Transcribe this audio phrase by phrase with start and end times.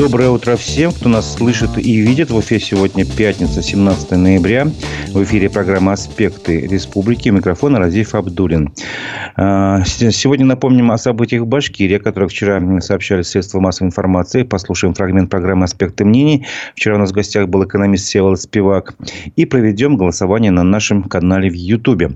[0.00, 2.30] Доброе утро всем, кто нас слышит и видит.
[2.30, 4.66] В эфире сегодня пятница, 17 ноября.
[5.08, 7.28] В эфире программа «Аспекты республики».
[7.28, 8.72] Микрофон Разиф Абдулин.
[9.36, 14.42] А, сегодня напомним о событиях в Башкирии, о которых вчера сообщали средства массовой информации.
[14.42, 16.46] Послушаем фрагмент программы «Аспекты мнений».
[16.74, 18.94] Вчера у нас в гостях был экономист Севолод Спивак.
[19.36, 22.12] И проведем голосование на нашем канале в Ютубе.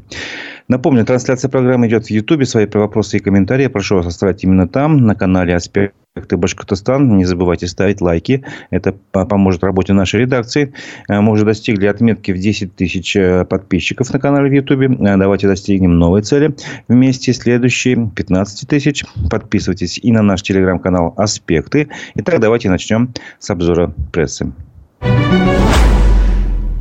[0.69, 2.47] Напомню, трансляция программы идет в Ютубе.
[2.47, 7.17] Свои вопросы и комментарии прошу вас оставить именно там, на канале «Аспекты ты Башкортостан.
[7.17, 8.45] Не забывайте ставить лайки.
[8.71, 10.73] Это поможет работе нашей редакции.
[11.09, 14.87] Э, мы уже достигли отметки в 10 тысяч э, подписчиков на канале в Ютубе.
[14.87, 16.55] Э, давайте достигнем новой цели.
[16.87, 19.05] Вместе следующие 15 тысяч.
[19.29, 21.89] Подписывайтесь и на наш телеграм-канал «Аспекты».
[22.15, 24.53] Итак, давайте начнем с обзора прессы.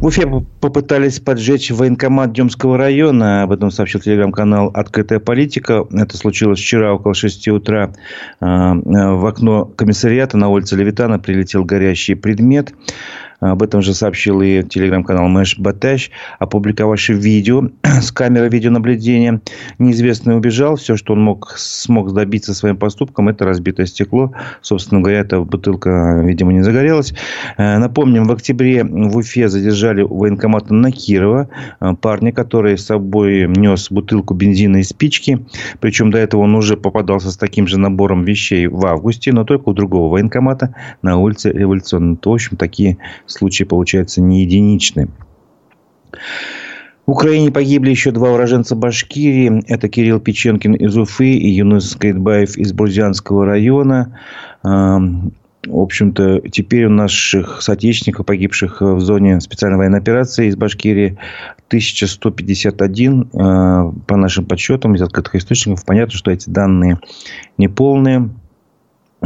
[0.04, 0.28] В Уфе
[0.60, 3.44] попытались поджечь военкомат Демского района.
[3.44, 5.88] Об этом сообщил телеграм-канал «Открытая политика».
[5.94, 7.94] Это случилось вчера около 6 утра.
[8.42, 12.74] А, в окно комиссариата на улице Левитана прилетел горящий предмет.
[13.44, 19.42] Об этом же сообщил и телеграм-канал Мэш Батэш, опубликовавший видео с камеры видеонаблюдения.
[19.80, 20.78] Неизвестный убежал.
[20.78, 24.32] Все, что он мог, смог добиться своим поступком, это разбитое стекло.
[24.62, 27.14] Собственно говоря, эта бутылка, видимо, не загорелась.
[27.58, 31.50] Э, напомним, в октябре в Уфе задержали военкомата Накирова.
[31.82, 35.46] Э, парня, который с собой нес бутылку бензина и спички.
[35.82, 39.70] Причем до этого он уже попадался с таким же набором вещей в августе, но только
[39.70, 42.18] у другого военкомата на улице Революционной.
[42.24, 42.98] В общем, такие
[43.34, 45.10] случаи, получаются, не единичны.
[47.06, 49.64] В Украине погибли еще два уроженца Башкирии.
[49.68, 54.18] Это Кирилл Печенкин из Уфы и Юнус Кайтбаев из Бурзянского района.
[54.64, 61.18] В общем-то, теперь у наших соотечественников, погибших в зоне специальной военной операции из Башкирии,
[61.68, 63.30] 1151.
[63.32, 67.00] По нашим подсчетам из открытых источников понятно, что эти данные
[67.58, 68.30] неполные.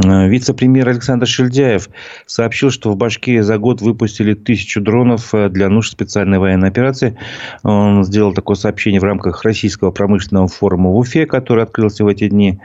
[0.04, 1.88] Э, вице-премьер Александр Шельдяев
[2.26, 7.16] сообщил, что в Башкирии за год выпустили тысячу дронов э, для нужд специальной военной операции.
[7.64, 12.28] Он сделал такое сообщение в рамках Российского промышленного форума в Уфе, который открылся в эти
[12.28, 12.60] дни,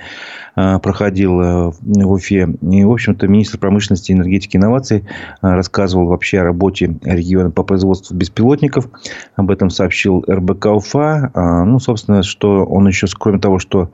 [0.55, 2.49] э, проходил в Уфе.
[2.61, 5.03] И, в общем-то, министр промышленности, энергетики и инноваций
[5.41, 8.88] рассказывал вообще о работе региона по производству беспилотников.
[9.35, 11.31] Об этом сообщил РБК Уфа.
[11.66, 13.89] Ну, собственно, что он еще, кроме того, что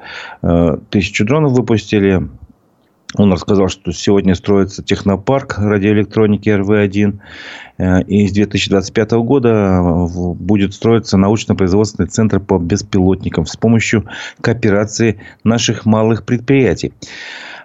[0.90, 2.28] тысячу дронов выпустили,
[3.16, 7.20] он рассказал, что сегодня строится технопарк радиоэлектроники РВ-1.
[7.80, 14.06] Э, и с 2025 года будет строиться научно-производственный центр по беспилотникам с помощью
[14.42, 16.94] кооперации наших малых предприятий.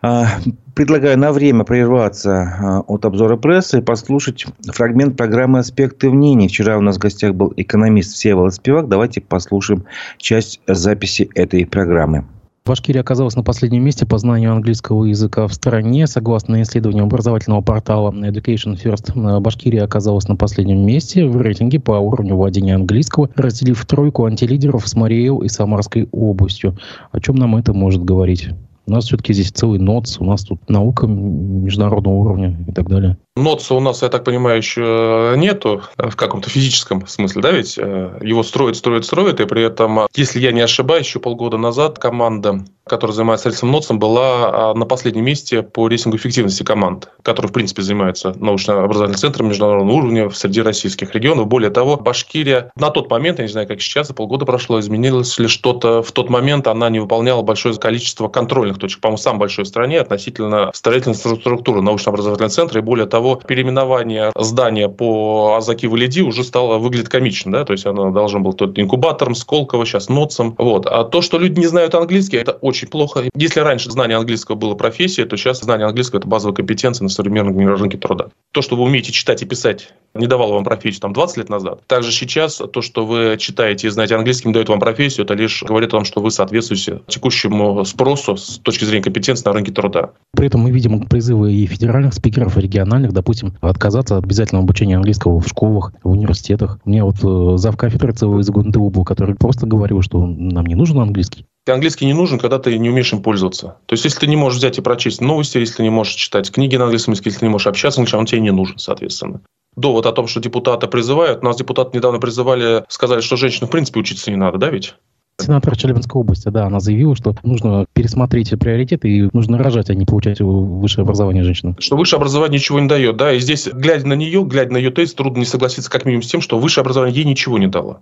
[0.00, 0.27] А,
[0.75, 6.49] предлагаю на время прерваться от обзора прессы и послушать фрагмент программы «Аспекты мнений».
[6.49, 8.88] Вчера у нас в гостях был экономист Всеволод Спивак.
[8.88, 9.84] Давайте послушаем
[10.19, 12.25] часть записи этой программы.
[12.66, 16.06] Башкирия оказалась на последнем месте по знанию английского языка в стране.
[16.06, 22.36] Согласно исследованию образовательного портала Education First, Башкирия оказалась на последнем месте в рейтинге по уровню
[22.36, 26.78] владения английского, разделив тройку антилидеров с Мариэл и Самарской областью.
[27.12, 28.48] О чем нам это может говорить?
[28.86, 33.16] У нас все-таки здесь целый НОЦ, у нас тут наука международного уровня и так далее.
[33.36, 38.18] НОЦа у нас, я так понимаю, еще нету в каком-то физическом смысле, да, ведь э,
[38.22, 42.64] его строят, строят, строят, и при этом, если я не ошибаюсь, еще полгода назад команда,
[42.86, 47.52] которая занимается этим НОЦом, была а, на последнем месте по рейтингу эффективности команд, которые, в
[47.52, 51.46] принципе, занимаются научно-образовательным центром международного уровня среди российских регионов.
[51.46, 55.48] Более того, Башкирия на тот момент, я не знаю, как сейчас, полгода прошло, изменилось ли
[55.48, 59.68] что-то в тот момент, она не выполняла большое количество контрольных точек, по-моему, самой большой в
[59.68, 66.44] стране относительно строительной структуры научно-образовательного центра, и более того, переименование здания по Азаки Валиди уже
[66.44, 70.86] стало выглядеть комично, да, то есть оно должно было тот инкубатором, Сколково, сейчас НОЦом, вот.
[70.86, 73.24] А то, что люди не знают английский, это очень плохо.
[73.36, 77.56] Если раньше знание английского было профессией, то сейчас знание английского– это базовая компетенция на современном
[77.56, 78.28] рынке труда.
[78.52, 81.80] То, что вы умеете читать и писать, не давало вам профессию там 20 лет назад.
[81.86, 85.62] Также сейчас то, что вы читаете и знаете английский, не дает вам профессию, это лишь
[85.62, 90.10] говорит о том, что вы соответствуете текущему спросу с точки зрения компетенции на рынке труда.
[90.36, 94.96] При этом мы видим призывы и федеральных спикеров, и региональных, допустим, отказаться от обязательного обучения
[94.96, 96.78] английского в школах, в университетах.
[96.84, 100.66] У меня вот э, зав кафедры ЦВ из ГУНТУ был, который просто говорил, что нам
[100.66, 101.46] не нужен английский.
[101.72, 103.78] Английский не нужен, когда ты не умеешь им пользоваться.
[103.87, 106.50] То есть, если ты не можешь взять и прочесть новости, если ты не можешь читать
[106.50, 109.40] книги на английском языке, если ты не можешь общаться английским, он тебе не нужен, соответственно.
[109.76, 111.43] Довод о том, что депутаты призывают.
[111.43, 114.94] Нас депутаты недавно призывали, сказали, что женщинам в принципе учиться не надо, да ведь?
[115.40, 120.05] Сенатор Челябинской области, да, она заявила, что нужно пересмотреть приоритеты и нужно рожать, а не
[120.05, 121.76] получать высшее образование женщинам.
[121.81, 124.93] Что высшее образование ничего не дает, да, и здесь, глядя на нее, глядя на ее
[124.93, 128.00] тест, трудно не согласиться как минимум с тем, что высшее образование ей ничего не дало.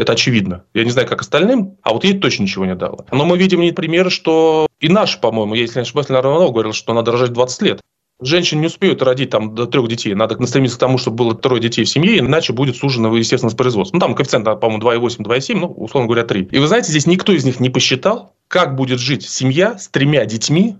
[0.00, 0.64] Это очевидно.
[0.72, 3.04] Я не знаю, как остальным, а вот ей точно ничего не дало.
[3.12, 7.12] Но мы видим примеры, что и наш, по-моему, если не ошибаюсь, Иванов говорил, что надо
[7.12, 7.80] рожать 20 лет.
[8.22, 10.14] Женщины не успеют родить там до трех детей.
[10.14, 13.96] Надо стремиться к тому, чтобы было трое детей в семье, иначе будет сужено, естественно, производство.
[13.96, 16.48] Ну, там коэффициент, по-моему, 2,8, 2,7, ну, условно говоря, 3.
[16.50, 20.24] И вы знаете, здесь никто из них не посчитал, как будет жить семья с тремя
[20.24, 20.76] детьми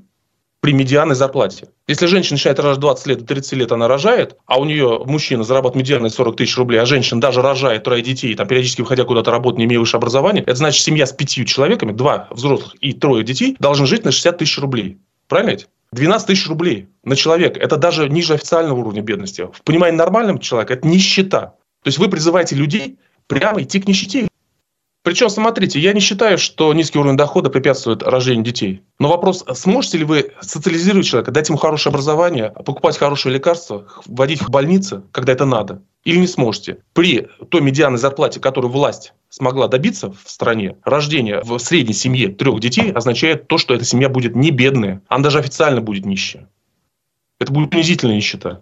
[0.60, 1.68] при медианной зарплате.
[1.88, 5.42] Если женщина начинает рожать 20 лет, до 30 лет она рожает, а у нее мужчина
[5.42, 9.30] зарабатывает медианной 40 тысяч рублей, а женщина даже рожает трое детей, там, периодически выходя куда-то
[9.30, 13.24] работать, не имея высшего образования, это значит, семья с пятью человеками, два взрослых и трое
[13.24, 14.98] детей, должны жить на 60 тысяч рублей.
[15.28, 15.68] Правильно ведь?
[15.92, 17.58] 12 тысяч рублей на человека.
[17.58, 19.48] Это даже ниже официального уровня бедности.
[19.52, 21.54] В понимании нормального человека это нищета.
[21.82, 24.28] То есть вы призываете людей прямо идти к нищете.
[25.02, 28.82] Причем, смотрите, я не считаю, что низкий уровень дохода препятствует рождению детей.
[28.98, 34.42] Но вопрос, сможете ли вы социализировать человека, дать ему хорошее образование, покупать хорошие лекарства, вводить
[34.42, 35.82] в больницы, когда это надо?
[36.04, 36.78] Или не сможете?
[36.92, 42.60] При той медианной зарплате, которую власть смогла добиться в стране, рождение в средней семье трех
[42.60, 46.50] детей означает то, что эта семья будет не бедная, она даже официально будет нищая.
[47.38, 48.60] Это будет унизительная нищета.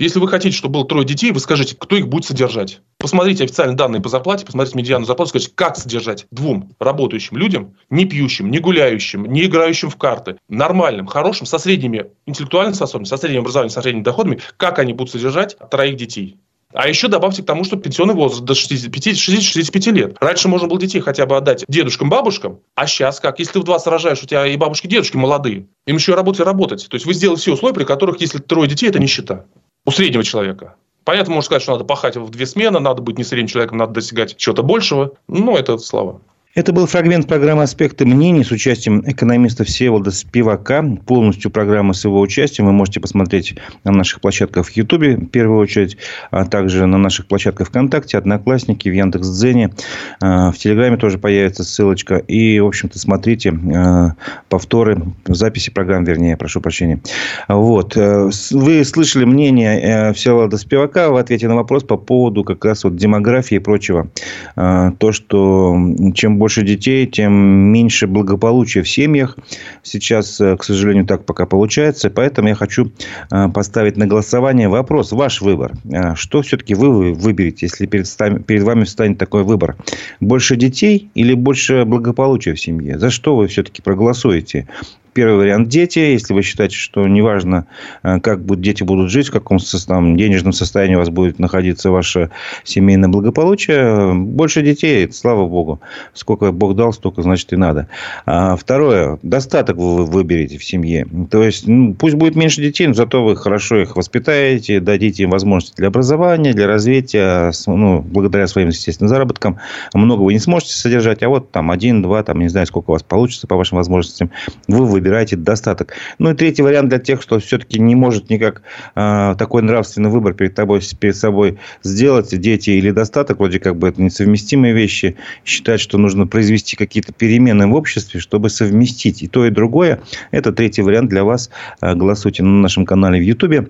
[0.00, 2.80] Если вы хотите, чтобы было трое детей, вы скажите, кто их будет содержать.
[3.04, 8.06] Посмотрите официальные данные по зарплате, посмотрите медиану зарплату, скажите, как содержать двум работающим людям, не
[8.06, 13.40] пьющим, не гуляющим, не играющим в карты, нормальным, хорошим, со средними интеллектуальными способностями, со средним
[13.42, 16.38] образованием, со средними доходами, как они будут содержать троих детей.
[16.72, 20.16] А еще добавьте к тому, что пенсионный возраст до 65 лет.
[20.18, 23.38] Раньше можно было детей хотя бы отдать дедушкам, бабушкам, а сейчас как?
[23.38, 26.40] Если ты в 20 рожаешь, у тебя и бабушки, и дедушки молодые, им еще работать
[26.40, 26.88] и работать.
[26.88, 29.44] То есть вы сделали все условия, при которых, если трое детей, это нищета
[29.84, 30.76] у среднего человека.
[31.04, 33.92] Понятно, можно сказать, что надо пахать в две смены, надо быть не средним человеком, надо
[33.92, 35.12] достигать чего-то большего.
[35.28, 36.20] Но это слова.
[36.54, 40.84] Это был фрагмент программы «Аспекты мнений» с участием экономиста Всеволода Спивака.
[41.04, 45.58] Полностью программа с его участием вы можете посмотреть на наших площадках в Ютубе, в первую
[45.58, 45.96] очередь,
[46.30, 49.72] а также на наших площадках ВКонтакте, Одноклассники, в Яндекс.Дзене.
[50.20, 52.18] А, в Телеграме тоже появится ссылочка.
[52.18, 54.12] И, в общем-то, смотрите а,
[54.48, 57.00] повторы, записи программ, вернее, прошу прощения.
[57.48, 57.96] Вот.
[57.96, 62.84] Э, вы слышали мнение э, Всеволода Спивака в ответе на вопрос по поводу как раз
[62.84, 64.06] вот демографии и прочего.
[64.54, 65.76] То, что
[66.14, 67.32] чем больше больше детей, тем
[67.72, 69.38] меньше благополучия в семьях.
[69.82, 72.10] Сейчас, э, к сожалению, так пока получается.
[72.10, 72.92] Поэтому я хочу
[73.30, 75.12] э, поставить на голосование вопрос.
[75.12, 75.72] Ваш выбор.
[75.90, 78.06] Э, что все-таки вы выберете, если перед,
[78.44, 79.76] перед вами встанет такой выбор?
[80.20, 82.98] Больше детей или больше благополучия в семье?
[82.98, 84.66] За что вы все-таки проголосуете?
[85.14, 86.00] Первый вариант– дети.
[86.00, 87.68] Если вы считаете, что неважно,
[88.02, 92.30] э, как дети будут жить, в каком там, денежном состоянии у вас будет находиться ваше
[92.64, 95.80] семейное благополучие, больше детей, слава богу.
[96.14, 97.86] Сколько Бог дал, столько, значит, и надо.
[98.26, 101.06] А второе– достаток вы выберете в семье.
[101.30, 105.30] То есть, ну, пусть будет меньше детей, но зато вы хорошо их воспитаете, дадите им
[105.30, 109.58] возможности для образования, для развития, ну, благодаря своим, естественно, заработкам.
[109.94, 112.94] Много вы не сможете содержать, а вот там один, два, там, не знаю, сколько у
[112.94, 114.32] вас получится по вашим возможностям,
[114.66, 115.92] вы выберете выбираете достаток.
[116.18, 118.62] Ну и третий вариант для тех, кто все-таки не может никак
[118.94, 123.88] э, такой нравственный выбор перед, тобой, перед собой сделать, дети или достаток, вроде как бы
[123.88, 129.44] это несовместимые вещи, считать, что нужно произвести какие-то перемены в обществе, чтобы совместить и то,
[129.44, 130.00] и другое.
[130.30, 131.50] Это третий вариант для вас.
[131.82, 133.68] Э, голосуйте на нашем канале в Ютубе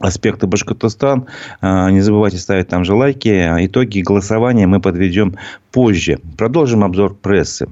[0.00, 1.26] аспекты Башкортостан.
[1.60, 3.28] Э, не забывайте ставить там же лайки.
[3.66, 5.36] Итоги голосования мы подведем
[5.70, 6.18] позже.
[6.36, 7.68] Продолжим обзор прессы.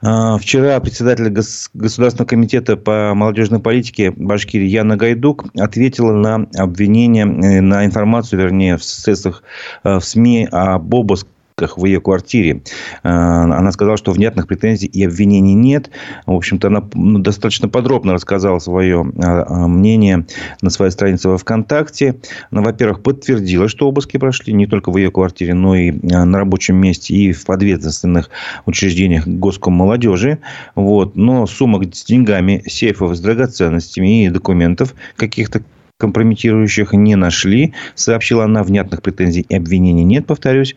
[0.00, 7.60] А, вчера председатель Государственного комитета по молодежной политике Башкирии Яна Гайдук ответила на обвинение, э,
[7.60, 9.42] на информацию, вернее, в средствах
[9.84, 11.28] э, в СМИ об обыске
[11.66, 12.62] в ее квартире.
[13.02, 15.90] А, она сказала, что внятных претензий и обвинений нет.
[16.26, 20.26] В общем-то, она ну, достаточно подробно рассказала свое а, а, мнение
[20.62, 22.16] на своей странице во ВКонтакте.
[22.50, 26.76] Она, во-первых, подтвердила, что обыски прошли не только в ее квартире, но и на рабочем
[26.76, 28.30] месте и в подведомственных
[28.66, 30.38] учреждениях госком молодежи.
[30.74, 31.16] Вот.
[31.16, 35.62] Но сумок с деньгами, сейфов с драгоценностями и документов каких-то
[35.98, 37.74] компрометирующих не нашли.
[37.96, 40.76] Сообщила она, внятных претензий и обвинений нет, повторюсь.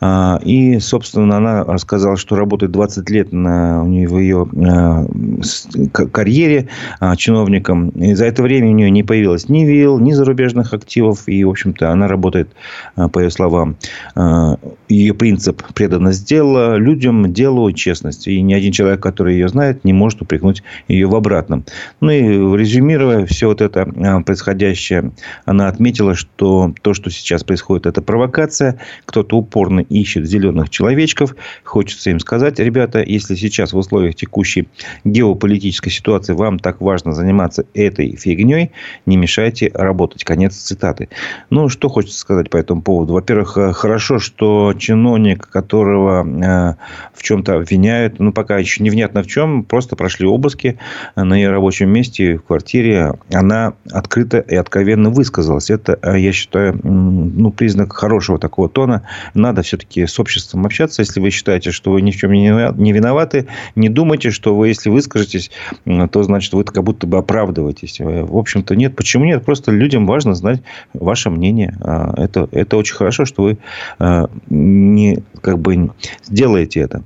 [0.00, 5.06] А, и, собственно, она рассказала, что работает 20 лет на, у нее, в ее а,
[6.10, 6.68] карьере
[6.98, 7.90] а, чиновником.
[7.90, 11.28] И за это время у нее не появилось ни вилл, ни зарубежных активов.
[11.28, 12.48] И, в общем-то, она работает,
[13.12, 13.76] по ее словам,
[14.88, 18.28] ее принцип преданность дела, людям, делу, честность.
[18.28, 21.64] И ни один человек, который ее знает, не может упрекнуть ее в обратном.
[22.00, 22.22] Ну и
[22.56, 23.84] резюмируя все вот это
[24.24, 25.12] происходящее происходящее.
[25.44, 28.78] Она отметила, что то, что сейчас происходит, это провокация.
[29.04, 31.34] Кто-то упорно ищет зеленых человечков.
[31.64, 34.68] Хочется им сказать, ребята, если сейчас в условиях текущей
[35.04, 38.70] геополитической ситуации вам так важно заниматься этой фигней,
[39.06, 40.24] не мешайте работать.
[40.24, 41.08] Конец цитаты.
[41.50, 43.14] Ну, что хочется сказать по этому поводу?
[43.14, 46.74] Во-первых, хорошо, что чиновник, которого э,
[47.14, 50.78] в чем-то обвиняют, ну, пока еще невнятно в чем, просто прошли обыски
[51.14, 53.14] на ее рабочем месте, в квартире.
[53.32, 55.70] Она открыто и откровенно высказалась.
[55.70, 59.02] Это, э, я считаю, ну, признак хорошего такого тона.
[59.34, 61.02] Надо все-таки с обществом общаться.
[61.02, 64.90] Если вы считаете, что вы ни в чем не виноваты, не думайте, что вы, если
[64.90, 65.50] выскажетесь,
[65.84, 68.00] то значит, вы как будто бы оправдываетесь.
[68.00, 68.96] В общем-то, нет.
[68.96, 69.44] Почему нет?
[69.44, 70.62] Просто людям важно знать
[70.94, 71.76] ваше мнение.
[72.16, 73.58] Это, это очень хорошо, что вы
[74.66, 75.90] не, как бы
[76.24, 77.02] сделаете это.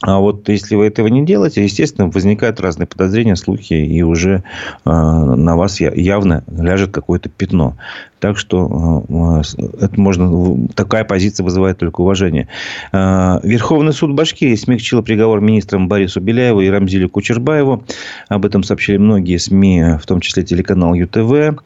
[0.00, 4.44] А вот если вы этого не делаете, естественно, возникают разные подозрения, слухи, и уже
[4.84, 7.76] э, на вас явно ляжет какое-то пятно.
[8.20, 9.42] Так что э,
[9.80, 12.46] это можно, такая позиция вызывает только уважение.
[12.92, 17.82] Э, Верховный суд Башкирии смягчил приговор министрам Борису Беляеву и Рамзилю Кучербаеву.
[18.28, 21.60] Об этом сообщили многие СМИ, в том числе телеканал ЮТВ.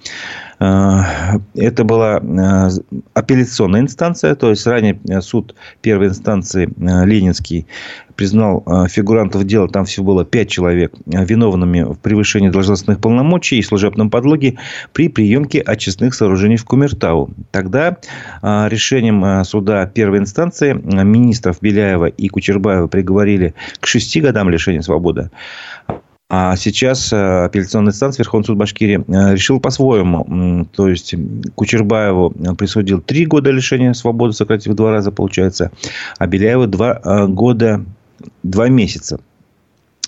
[0.58, 2.22] Это была
[3.14, 7.66] апелляционная инстанция, то есть ранее суд первой инстанции Ленинский
[8.14, 13.58] признал э, фигурантов дела, там всего было пять человек, э, виновными в превышении должностных полномочий
[13.58, 14.58] и служебном подлоге
[14.92, 17.30] при приемке очистных сооружений в Кумертау.
[17.50, 17.96] Тогда
[18.42, 25.30] э, решением суда первой инстанции министров Беляева и Кучербаева приговорили к шести годам лишения свободы.
[26.34, 29.04] А сейчас апелляционная инстанция Верховный суд Башкирии
[29.34, 30.64] решил по-своему.
[30.74, 31.14] То есть,
[31.54, 35.70] Кучербаеву присудил три года лишения свободы, сократив в два раза, получается.
[36.18, 37.84] А Беляеву два года
[38.42, 39.20] два месяца.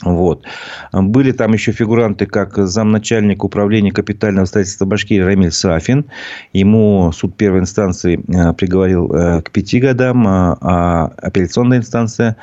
[0.03, 0.45] Вот.
[0.93, 6.07] Были там еще фигуранты, как замначальник управления капитального строительства Башкирии Рамиль Сафин.
[6.53, 12.37] Ему суд первой инстанции э, приговорил э, к пяти годам, а, а апелляционная инстанция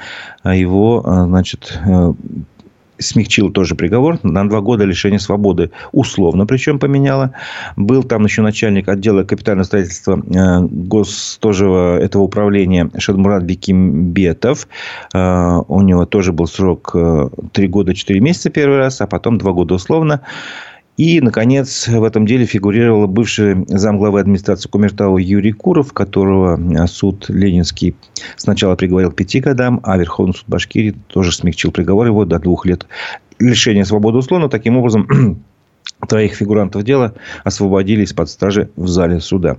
[0.44, 1.80] его значит,
[3.02, 5.72] смягчил тоже приговор на два года лишения свободы.
[5.92, 7.34] Условно причем поменяла.
[7.76, 14.68] Был там еще начальник отдела капитального строительства э, гос тоже этого управления Шадмурат Бекимбетов.
[15.14, 19.38] Э, у него тоже был срок э, три года четыре месяца первый раз, а потом
[19.38, 20.22] два года условно.
[20.98, 27.26] И, наконец, в этом деле фигурировал бывший замглавы администрации Кумертау Юрий Куров, которого э, суд
[27.30, 27.96] Ленинский
[28.36, 32.66] сначала приговорил к пяти годам, а Верховный суд Башкирии тоже смягчил приговор его до двух
[32.66, 32.86] лет
[33.40, 34.50] лишения свободы условно.
[34.50, 35.08] Таким образом,
[36.08, 39.58] троих фигурантов дела освободили из-под стражи в зале суда.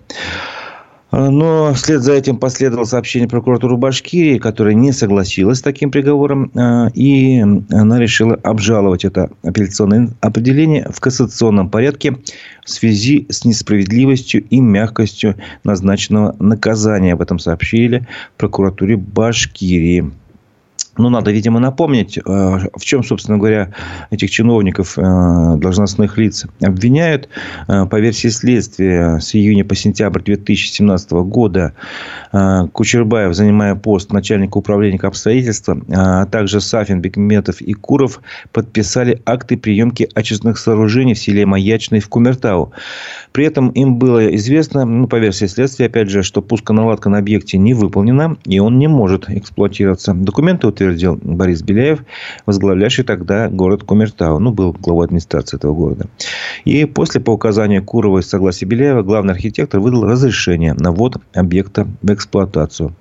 [1.12, 6.50] А, но вслед за этим последовало сообщение прокуратуры Башкирии, которая не согласилась с таким приговором.
[6.56, 12.16] А, и она решила обжаловать это апелляционное определение в кассационном порядке
[12.64, 17.12] в связи с несправедливостью и мягкостью назначенного наказания.
[17.12, 20.10] Об этом сообщили прокуратуре Башкирии.
[20.98, 23.72] Ну, надо, видимо, напомнить, э, в чем, собственно говоря,
[24.10, 25.02] этих чиновников, э,
[25.56, 27.30] должностных лиц обвиняют.
[27.66, 31.72] Э, по версии следствия, с июня по сентябрь 2017 года
[32.72, 38.20] Кучербаев, занимая пост начальника управления капстроительства, а также Сафин, Бекметов и Куров
[38.52, 42.72] подписали акты приемки очистных сооружений в селе Маячный в Кумертау.
[43.32, 47.58] При этом им было известно, ну, по версии следствия, опять же, что пусконаладка на объекте
[47.58, 50.14] не выполнена, и он не может эксплуатироваться.
[50.14, 52.00] Документы утвердил Борис Беляев,
[52.46, 54.38] возглавлявший тогда город Кумертау.
[54.38, 56.06] Ну, был главой администрации этого города.
[56.64, 61.86] И после, по указанию Курова и согласия Беляева, главный архитектор выдал разрешение на ввод объекта
[62.02, 62.94] в эксплуатацию.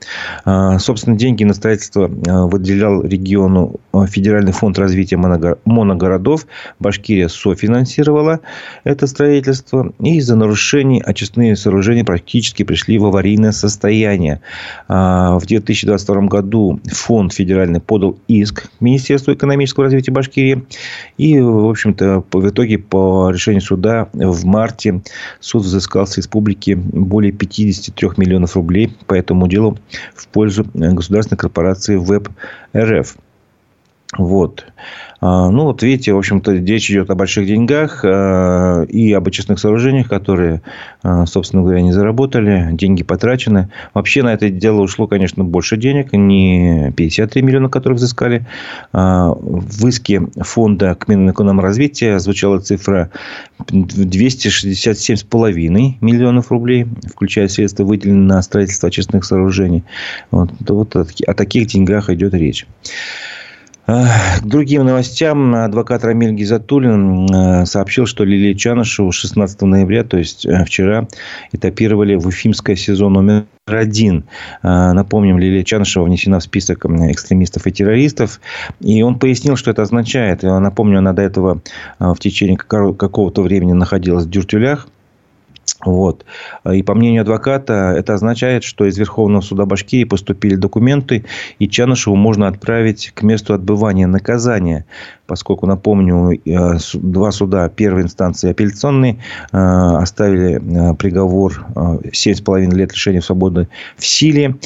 [0.45, 6.45] А, собственно, деньги на строительство а, выделял региону а, Федеральный фонд развития моногородов.
[6.79, 8.39] Башкирия софинансировала
[8.83, 9.93] это строительство.
[9.99, 14.41] И из-за нарушений очистные сооружения практически пришли в аварийное состояние.
[14.87, 20.65] В 2022 году фонд федеральный официально подал иск Министерству экономического развития Башкирии.
[21.17, 25.01] И, в общем-то, в итоге по решению суда в марте
[25.39, 29.77] суд взыскал с республики более 53 миллионов рублей по этому делу
[30.15, 32.29] в пользу государственной корпорации ВЭБ
[32.75, 33.15] РФ.
[34.17, 34.65] Вот.
[35.21, 39.57] А, ну, вот видите, в общем-то, речь идет о больших деньгах а, и об очистных
[39.59, 40.61] сооружениях, которые,
[41.01, 42.67] а, собственно говоря, не заработали.
[42.73, 43.69] Деньги потрачены.
[43.93, 46.11] Вообще на это дело ушло, конечно, больше денег.
[46.11, 48.45] Не 53 миллиона, которые взыскали.
[48.91, 53.11] В иске фонда к Минэкономразвития звучала цифра
[53.69, 59.85] 267,5 миллионов рублей, включая средства, выделенные на строительство очистных сооружений.
[60.31, 62.67] Вот, вот о таких деньгах идет речь.
[63.85, 71.07] К другим новостям адвокат Рамиль Гизатуллин сообщил, что Лилия Чанышеву 16 ноября, то есть вчера,
[71.51, 74.25] этапировали в Уфимское сезон номер один.
[74.63, 78.39] Напомним, Лилия Чанышева внесена в список экстремистов и террористов.
[78.79, 80.43] И он пояснил, что это означает.
[80.43, 81.61] Напомню, она до этого
[81.99, 84.87] в течение какого-то времени находилась в дюртюлях
[85.83, 86.25] вот.
[86.71, 91.25] И по мнению адвоката, это означает, что из Верховного суда Башкирии поступили документы,
[91.59, 94.85] и Чанышеву можно отправить к месту отбывания наказания,
[95.25, 99.19] поскольку, напомню, э, два суда первой инстанции апелляционной
[99.51, 104.57] э, оставили э, приговор 7,5 лет лишения свободы в силе.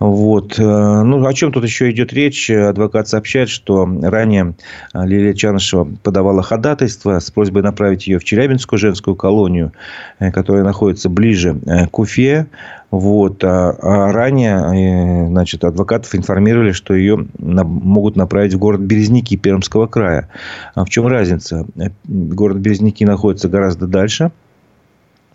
[0.00, 0.58] Вот.
[0.58, 2.50] Э, ну, о чем тут еще идет речь?
[2.50, 4.54] Адвокат сообщает, что ранее
[4.94, 9.72] э, Лилия Чанышева подавала ходатайство с просьбой направить ее в Челябинскую женскую колонию,
[10.18, 11.60] э, которая находится ближе
[11.92, 12.46] к Уфе.
[12.90, 13.44] Вот.
[13.44, 20.28] А, а ранее значит, адвокатов информировали, что ее могут направить в город Березники Пермского края.
[20.74, 21.66] А в чем разница?
[22.04, 24.32] Город Березники находится гораздо дальше–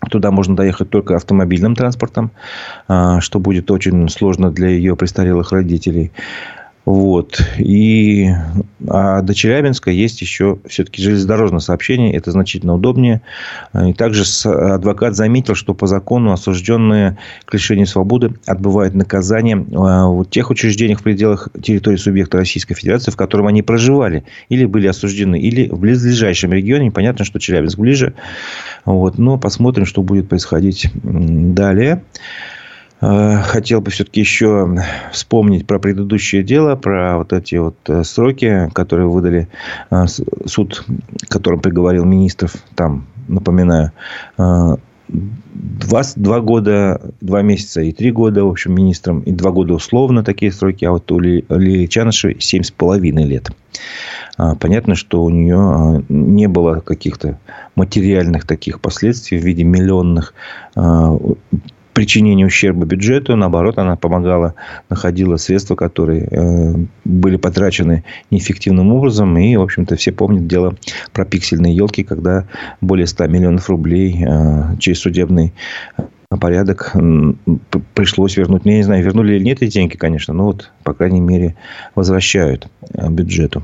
[0.10, 2.32] Туда можно доехать только автомобильным транспортом,
[2.88, 6.12] а, что будет очень сложно для ее престарелых родителей.
[6.86, 7.42] Вот.
[7.58, 8.30] И
[8.88, 12.16] а до Челябинска есть еще все-таки железнодорожное сообщение.
[12.16, 13.22] Это значительно удобнее.
[13.74, 20.26] И также адвокат заметил, что по закону осужденные к лишению свободы отбывают наказание а, в
[20.26, 25.40] тех учреждениях в пределах территории субъекта Российской Федерации, в котором они проживали или были осуждены,
[25.40, 26.92] или в близлежащем регионе.
[26.92, 28.14] Понятно, что Челябинск ближе.
[28.86, 29.18] Вот.
[29.18, 32.04] Но посмотрим, что будет происходить далее.
[33.06, 34.68] Э, хотел бы все-таки еще
[35.12, 39.48] вспомнить про предыдущее дело, про вот эти вот э, сроки, которые выдали
[39.92, 40.06] э,
[40.46, 40.84] суд,
[41.28, 43.92] которым приговорил министров, там, напоминаю,
[44.38, 50.24] два, два года, два месяца и три года, в общем, министрам, и два года условно
[50.24, 53.52] такие сроки, а вот у Лилии Чанышевой семь с половиной лет.
[54.60, 57.40] Понятно, что у нее не было каких-то
[57.76, 60.34] материальных таких последствий в виде миллионных
[61.96, 63.36] причинению ущерба бюджету.
[63.38, 64.54] Наоборот, она помогала,
[64.90, 66.74] находила средства, которые э,
[67.06, 69.36] были потрачены неэффективным образом.
[69.38, 70.76] И, в общем-то, все помнят дело
[71.14, 72.46] про пиксельные елки, когда
[72.82, 75.54] более 100 миллионов рублей э, через судебный
[76.30, 76.94] порядок
[77.94, 78.66] пришлось вернуть.
[78.66, 81.56] Я не знаю, вернули или нет эти деньги, конечно, но вот, по крайней мере,
[81.96, 83.64] возвращают э, бюджету.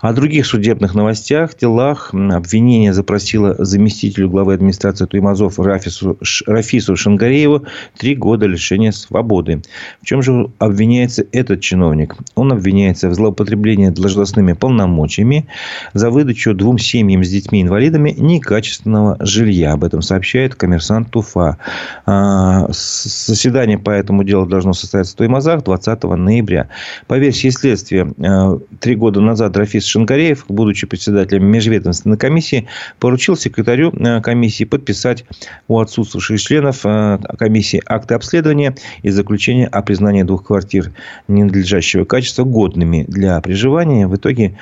[0.00, 7.64] О других судебных новостях, делах обвинение запросило заместителю главы администрации Туймазов Рафису, Рафису Шангарееву
[7.96, 9.62] три года лишения свободы.
[10.02, 12.16] В чем же обвиняется этот чиновник?
[12.34, 15.46] Он обвиняется в злоупотреблении должностными полномочиями
[15.94, 19.72] за выдачу двум семьям с детьми-инвалидами некачественного жилья.
[19.72, 21.58] Об этом сообщает коммерсант Туфа.
[22.06, 26.68] А, заседание по этому делу должно состояться в Туймазах 20 ноября.
[27.06, 32.66] По версии следствия, а, три года назад Рафис Шинкареев, будучи председателем межведомственной комиссии,
[32.98, 35.24] поручил секретарю э, комиссии подписать
[35.66, 40.92] у отсутствующих членов э, комиссии акты обследования и заключения о признании двух квартир
[41.26, 44.06] ненадлежащего качества годными для проживания.
[44.06, 44.56] В итоге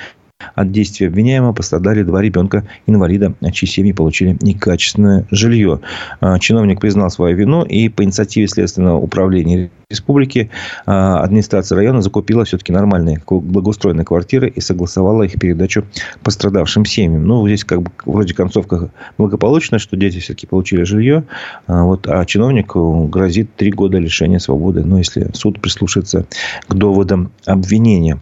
[0.54, 5.80] от действия обвиняемого пострадали два ребенка-инвалида, чьи семьи получили некачественное жилье.
[6.20, 10.50] А, чиновник признал свою вину и по инициативе Следственного управления республики
[10.84, 15.84] а, администрация района закупила все-таки нормальные благоустроенные квартиры и согласовала их передачу
[16.22, 17.26] пострадавшим семьям.
[17.26, 21.24] Ну, здесь как бы вроде концовка благополучная, что дети все-таки получили жилье,
[21.66, 26.26] а, вот, а чиновнику грозит три года лишения свободы, ну, если суд прислушается
[26.68, 28.20] к доводам обвинения.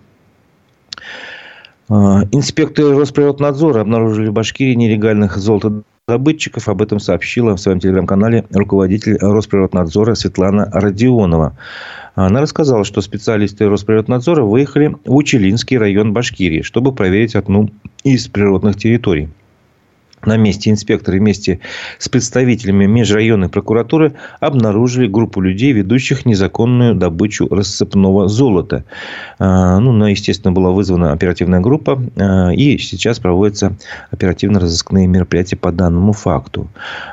[1.89, 6.69] А, инспекторы Росприроднадзора обнаружили в Башкирии нелегальных золотодобытчиков.
[6.69, 11.57] Об этом сообщила в своем телеграм-канале руководитель Росприроднадзора Светлана Родионова.
[12.15, 17.71] Она рассказала, что специалисты Росприроднадзора выехали в Учелинский район Башкирии, чтобы проверить одну
[18.03, 19.29] из природных территорий.
[20.27, 21.61] На месте инспекторы вместе
[21.99, 28.85] с представителями межрайонной прокуратуры обнаружили группу людей, ведущих незаконную добычу рассыпного золота.
[29.39, 33.77] А, ну, ну, естественно, была вызвана оперативная группа, а, и сейчас проводятся
[34.11, 36.69] оперативно-розыскные мероприятия по данному факту.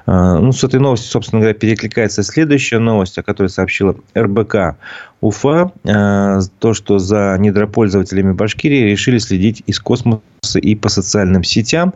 [0.06, 4.78] А, ну, с этой новостью, собственно говоря, перекликается следующая новость, о которой сообщила РБК
[5.22, 5.72] Уфа.
[5.84, 10.22] То, что за недропользователями Башкирии решили следить из космоса
[10.56, 11.94] и по социальным сетям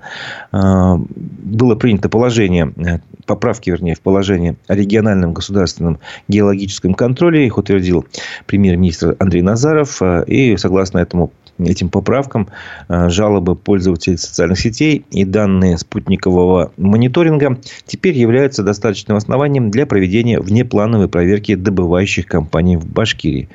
[1.45, 7.45] было принято положение, э, поправки, вернее, в положение о региональном государственном геологическом контроле.
[7.45, 8.05] Их утвердил
[8.45, 10.01] премьер-министр Андрей Назаров.
[10.01, 12.49] Э, и согласно этому этим поправкам
[12.89, 21.07] жалобы пользователей социальных сетей и данные спутникового мониторинга теперь являются достаточным основанием для проведения внеплановой
[21.07, 23.49] проверки добывающих компаний в Башкирии.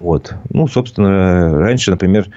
[0.00, 0.34] Вот.
[0.50, 2.28] Ну, собственно, раньше, например,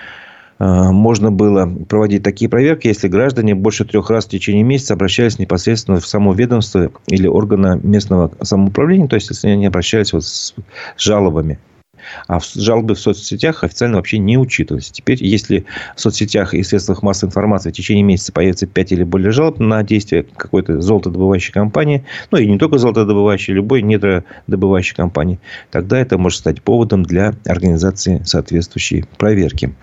[0.62, 5.39] Э, можно было проводить такие проверки, если граждане больше трех раз в течение месяца обращались
[5.39, 10.54] непосредственно в само ведомство или органа местного самоуправления, то есть, если они обращались вот с
[10.98, 11.58] жалобами.
[12.28, 14.92] А жалобы в соцсетях официально вообще не учитывались.
[14.92, 19.32] Теперь, если в соцсетях и средствах массовой информации в течение месяца появится 5 или более
[19.32, 26.00] жалоб на действие какой-то золотодобывающей компании, ну и не только золотодобывающей, любой недродобывающей компании, тогда
[26.00, 29.74] это может стать поводом для организации соответствующей проверки.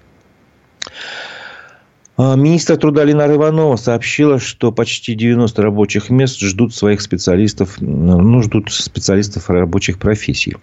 [2.19, 8.43] А, министр труда Ленара Иванова сообщила, что почти 90 рабочих мест ждут своих специалистов, ну,
[8.43, 10.57] ждут специалистов рабочих профессий.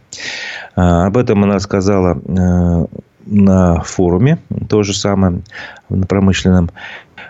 [0.75, 2.85] А, об этом она сказала э,
[3.25, 5.41] на форуме, то же самое,
[5.89, 6.69] на промышленном.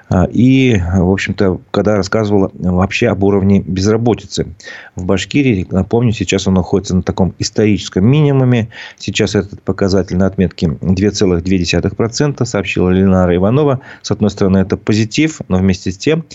[0.07, 4.53] А, и, в общем-то, когда рассказывала вообще об уровне безработицы
[4.95, 8.69] в Башкирии, напомню, сейчас он находится на таком историческом минимуме.
[8.97, 13.79] Сейчас этот показатель на отметке 2,2%, сообщила Ленара Иванова.
[14.03, 16.25] С одной стороны, это позитив, но вместе с тем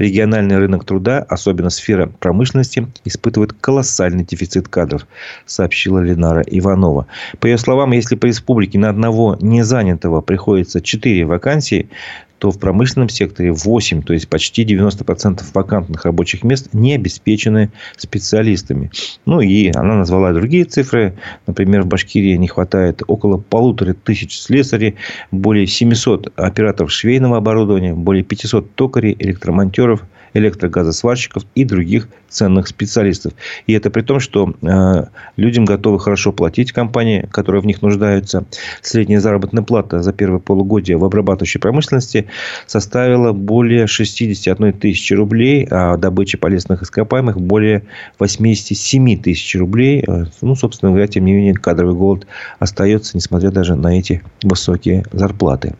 [0.00, 5.06] Региональный рынок труда, особенно сфера промышленности, испытывает колоссальный дефицит кадров,
[5.44, 7.06] сообщила Ленара Иванова.
[7.38, 11.90] По ее словам, если по республике на одного незанятого приходится 4 вакансии,
[12.38, 18.90] то в промышленном секторе 8, то есть почти 90% вакантных рабочих мест не обеспечены специалистами.
[19.26, 21.18] Ну и она назвала другие цифры.
[21.46, 24.94] Например, в Башкирии не хватает около полутора тысяч слесарей,
[25.30, 29.89] более 700 операторов швейного оборудования, более 500 токарей, электромонтеров–
[30.34, 33.32] электрогазосварщиков и других ценных специалистов.
[33.66, 35.04] И это при том, что э,
[35.36, 38.44] людям готовы хорошо платить компании, которые в них нуждаются.
[38.82, 42.26] Средняя заработная плата за первое полугодие в обрабатывающей промышленности
[42.66, 47.82] составила более 61 тысячи рублей, а добыча полезных ископаемых более
[48.18, 50.04] 87 тысяч рублей.
[50.06, 52.26] Э, ну, собственно говоря, тем не менее, кадровый голод
[52.58, 55.74] остается, несмотря даже на эти высокие зарплаты.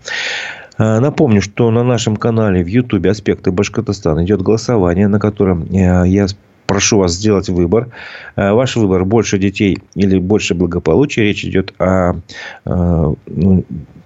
[0.81, 6.09] А, напомню, что на нашем канале в Ютубе «Аспекты Башкортостана» идет голосование, на котором э,
[6.09, 6.27] я
[6.67, 7.91] прошу вас сделать выбор.
[8.35, 11.23] Э, ваш выбор– больше детей или больше благополучия.
[11.23, 12.15] Речь идет о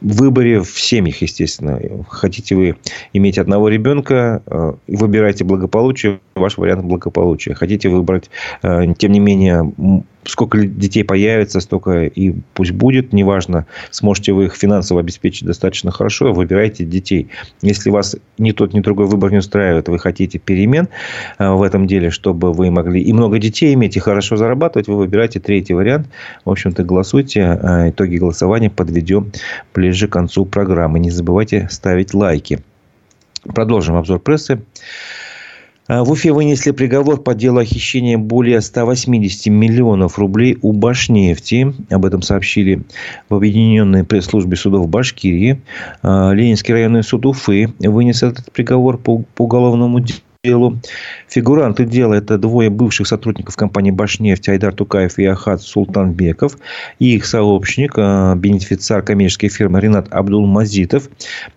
[0.04, 1.80] э, выборе в семьях, естественно.
[2.08, 2.76] Хотите вы
[3.12, 4.42] иметь одного ребенка,
[4.86, 7.54] выбирайте благополучие, ваш вариант благополучия.
[7.54, 8.30] Хотите выбрать,
[8.62, 9.72] тем не менее,
[10.24, 16.32] сколько детей появится, столько и пусть будет, неважно, сможете вы их финансово обеспечить достаточно хорошо,
[16.32, 17.28] выбирайте детей.
[17.62, 20.88] Если вас ни тот, ни другой выбор не устраивает, вы хотите перемен
[21.38, 24.96] э, в этом деле, чтобы вы могли и много детей иметь, и хорошо зарабатывать, вы
[24.96, 26.08] выбираете третий вариант.
[26.44, 27.40] В общем-то, голосуйте.
[27.40, 29.32] Э, итоги голосования подведем
[29.74, 30.98] ближе к концу программы.
[30.98, 32.60] Не забывайте ставить лайки.
[33.42, 34.62] Продолжим обзор прессы.
[35.86, 41.74] А, в Уфе вынесли приговор по делу о хищении более 180 миллионов рублей у Башнефти.
[41.90, 42.82] Об этом сообщили
[43.28, 45.60] в Объединенной пресс-службе судов Башкирии.
[46.02, 50.78] А, Ленинский районный суд Уфы вынес этот приговор по уголовному делу делу.
[51.28, 56.58] Фигуранты дела– это двое бывших сотрудников компании «Башнефть» Айдар Тукаев и Ахат Султанбеков.
[56.98, 61.08] И их сообщник, э, бенефициар коммерческой фирмы Ренат Абдулмазитов.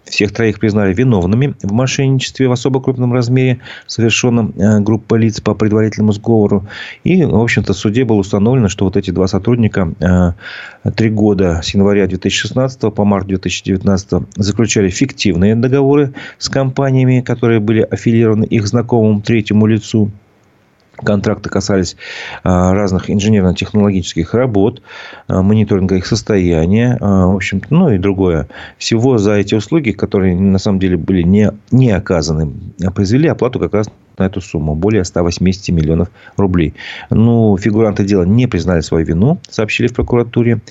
[0.10, 5.54] Всех троих признали виновными в мошенничестве в особо крупном размере, совершенном э, группой лиц по
[5.54, 6.67] предварительному сговору.
[7.04, 11.62] И, в общем-то, в суде было установлено, что вот эти два сотрудника э, три года
[11.62, 18.67] с января 2016 по март 2019 заключали фиктивные договоры с компаниями, которые были аффилированы их
[18.67, 20.12] знакомому третьему лицу.
[21.04, 21.96] Контракты касались
[22.44, 24.82] а, разных инженерно-технологических работ,
[25.28, 28.48] а, мониторинга их состояния, а, в общем ну и другое.
[28.78, 32.52] Всего за эти услуги, которые на самом деле были не, не оказаны,
[32.96, 36.74] произвели оплату как раз на эту сумму, более 180 миллионов рублей.
[37.12, 40.62] Ну, фигуранты дела не признали свою вину, сообщили в прокуратуре.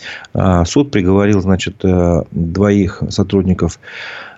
[0.64, 1.84] Суд приговорил, значит,
[2.32, 3.78] двоих сотрудников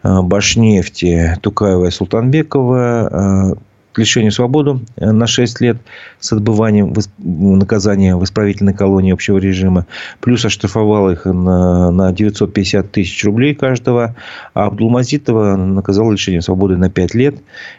[0.03, 3.57] Башнефти Тукаева и Султанбекова
[3.92, 5.79] к свободы э, на 6 лет
[6.20, 9.87] с отбыванием наказания в исправительной колонии общего режима.
[10.20, 14.14] Плюс оштрафовал их на, на 950 тысяч рублей каждого.
[14.55, 17.37] А Абдулмазитова наказал лишением свободы на 5 лет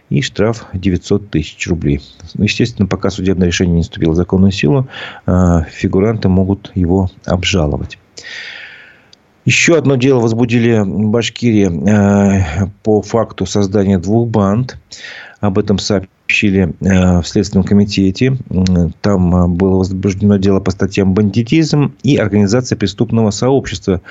[0.10, 2.02] и штраф 900 тысяч рублей.
[2.36, 4.88] Ну, естественно, пока судебное решение не вступило в законную силу,
[5.26, 7.98] э, фигуранты могут его обжаловать.
[9.46, 14.78] Еще одно дело возбудили Башкирии э, по факту создания двух банд.
[15.40, 18.38] Об этом сообщили сообщили в Следственном комитете.
[19.02, 24.02] Там было возбуждено дело по статьям бандитизм и организация преступного сообщества.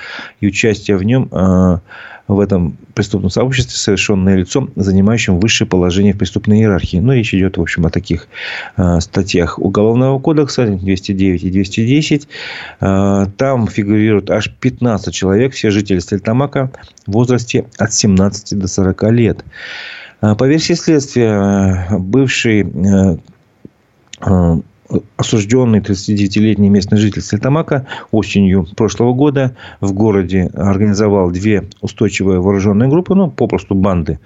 [0.41, 1.29] И участие в нем
[2.27, 6.97] в этом преступном сообществе совершенное лицом, занимающим высшее положение в преступной иерархии.
[6.97, 8.27] Ну, речь идет, в общем, о таких
[8.77, 12.27] э, статьях Уголовного кодекса 209 и 210.
[12.81, 16.71] Э, там фигурируют аж 15 человек, все жители Стельтамака
[17.07, 19.43] в возрасте от 17 до 40 лет.
[20.21, 23.17] Э, по версии следствия, бывший э,
[24.25, 24.61] э,
[25.17, 33.13] осужденный 39-летний местный житель Сальтамака осенью прошлого года в городе организовал две устойчивые вооруженные группы,
[33.13, 34.19] ну, попросту банды.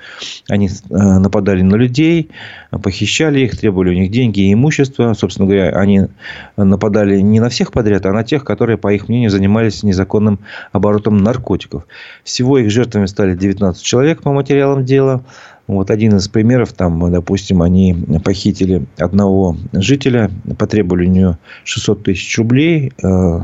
[0.47, 2.29] Они э, нападали на людей,
[2.71, 5.13] похищали их, требовали у них деньги и имущество.
[5.13, 6.07] Собственно говоря, они
[6.55, 10.39] нападали не на всех подряд, а на тех, которые, по их мнению, занимались незаконным
[10.71, 11.85] оборотом наркотиков.
[12.23, 15.23] Всего их жертвами стали 19 человек по материалам дела.
[15.67, 22.37] Вот один из примеров, там, допустим, они похитили одного жителя, потребовали у него 600 тысяч
[22.37, 22.91] рублей.
[23.01, 23.39] Э,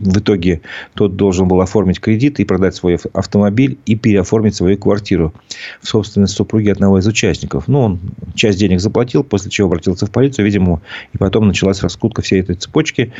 [0.00, 0.60] в итоге
[0.94, 5.32] тот должен был оформить кредит и продать свой автомобиль и переоформить свою квартиру
[5.80, 7.66] в собственность супруги одного из участников.
[7.66, 8.00] Ну, он
[8.34, 10.82] часть денег заплатил, после чего обратился в полицию, видимо,
[11.14, 13.12] и потом началась раскрутка всей этой цепочки.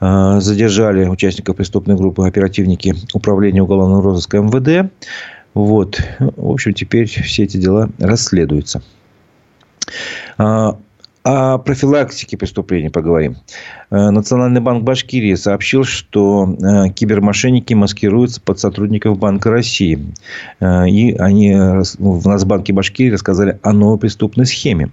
[0.00, 4.90] Э, задержали участников преступной группы оперативники управления уголовного розыска МВД.
[5.56, 6.02] Вот.
[6.18, 8.82] В общем, теперь все эти дела расследуются.
[10.36, 10.78] А,
[11.26, 13.36] о профилактике преступлений поговорим.
[13.90, 20.14] Э, Национальный банк Башкирии сообщил, что э, кибермошенники маскируются под сотрудников Банка России.
[20.60, 24.90] Э, и они в Нацбанке Башкирии рассказали о новой преступной схеме.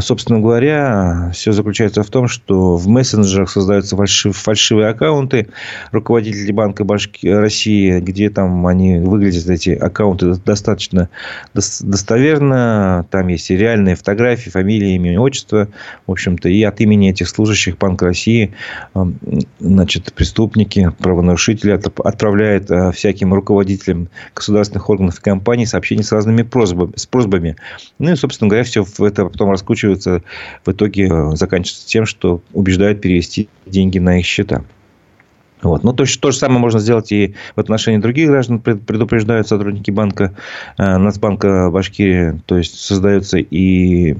[0.00, 5.48] Собственно говоря, все заключается в том, что в мессенджерах создаются фальшивые аккаунты
[5.92, 7.28] руководителей Банка Башки...
[7.30, 11.08] России, где там они выглядят, эти аккаунты, достаточно
[11.54, 13.06] достоверно.
[13.10, 15.35] Там есть и реальные фотографии, фамилии, имя, отчество.
[15.44, 18.52] В общем-то, и от имени этих служащих Банк России,
[19.58, 26.92] значит, преступники, правонарушители отправляют а, всяким руководителям государственных органов и компаний сообщения с разными просьбами.
[26.96, 27.56] С просьбами.
[27.98, 30.22] Ну и, собственно говоря, все это потом раскручивается,
[30.64, 34.64] в итоге а, заканчивается тем, что убеждают перевести деньги на их счета.
[35.62, 35.84] Вот.
[35.84, 40.34] Ну, то, то же самое можно сделать и в отношении других граждан, предупреждают сотрудники банка,
[40.78, 42.40] э, Нацбанка Башкирии.
[42.46, 44.16] То есть, создаются и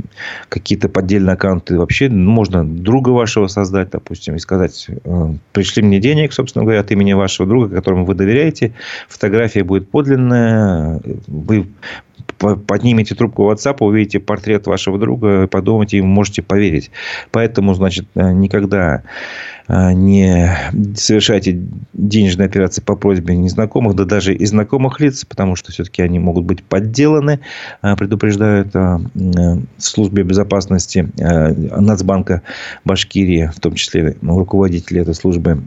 [0.49, 1.79] какие-то поддельные аккаунты.
[1.79, 6.91] Вообще, можно друга вашего создать, допустим, и сказать, э, пришли мне денег, собственно говоря, от
[6.91, 8.73] имени вашего друга, которому вы доверяете.
[9.09, 11.01] Фотография будет подлинная.
[11.27, 11.67] Вы
[12.39, 16.91] поднимете трубку WhatsApp, увидите портрет вашего друга, подумайте, и можете поверить.
[17.31, 19.03] Поэтому, значит, э, никогда
[19.69, 20.49] а, не
[20.95, 21.61] совершайте
[21.93, 26.45] денежные операции по просьбе незнакомых, да даже и знакомых лиц, потому что все-таки они могут
[26.45, 27.41] быть подделаны,
[27.83, 32.43] а, предупреждают в службе безопасности Нацбанка
[32.85, 35.61] Башкирии, в том числе руководитель этой службы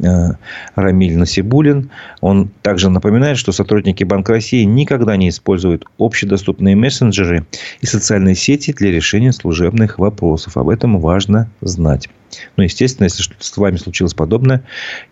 [0.76, 1.90] Рамиль Насибулин.
[2.22, 7.46] Он также напоминает, что сотрудники Банка России никогда не используют общедоступные мессенджеры
[7.82, 10.58] и социальные сети для решения служебных вопросов.
[10.58, 12.10] Об этом важно знать.
[12.58, 14.64] Но, естественно, если с вами случилось подобное,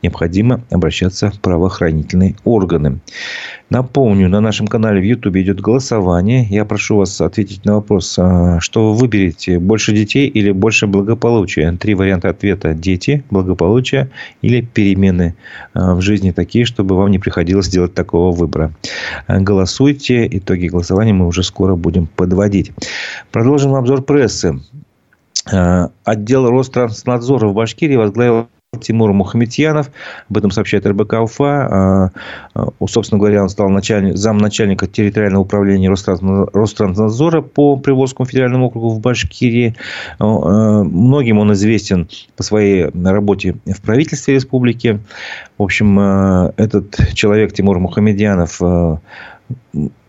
[0.01, 2.99] необходимо обращаться в правоохранительные органы.
[3.69, 6.47] Напомню, на нашем канале в YouTube идет голосование.
[6.49, 11.73] Я прошу вас ответить на вопрос, а, что вы выберете, больше детей или больше благополучия?
[11.73, 12.73] Три варианта ответа.
[12.73, 14.10] Дети, благополучие
[14.41, 15.36] или перемены
[15.73, 18.73] а, в жизни такие, чтобы вам не приходилось делать такого выбора.
[19.27, 20.27] Голосуйте.
[20.32, 22.71] Итоги голосования мы уже скоро будем подводить.
[23.32, 24.62] Продолжим обзор прессы.
[25.51, 28.47] Э, отдел Ространснадзора в Башкирии возглавил
[28.81, 29.91] Тимур Мухаметьянов.
[30.29, 32.12] Об этом сообщает РБК Уфа.
[32.55, 38.89] Э, э, собственно говоря, он стал начальник, замначальника территориального управления Ространснадзора по Приволжскому федеральному округу
[38.89, 39.75] в Башкирии.
[40.19, 44.99] Многим он известен по своей работе в правительстве республики.
[45.57, 45.99] В общем,
[46.57, 48.62] этот человек, Тимур Мухамедьянов,